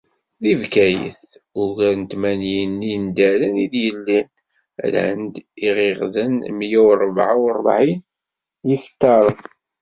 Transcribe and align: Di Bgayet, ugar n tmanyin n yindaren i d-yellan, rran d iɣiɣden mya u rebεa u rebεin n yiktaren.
Di 0.41 0.51
Bgayet, 0.61 1.23
ugar 1.61 1.93
n 2.01 2.03
tmanyin 2.11 2.71
n 2.75 2.81
yindaren 2.89 3.55
i 3.63 3.65
d-yellan, 3.73 4.25
rran 4.89 5.21
d 5.33 5.35
iɣiɣden 5.67 6.33
mya 6.57 6.79
u 6.89 6.91
rebεa 6.99 7.33
u 7.43 7.47
rebεin 7.57 7.99
n 8.63 8.65
yiktaren. 8.69 9.41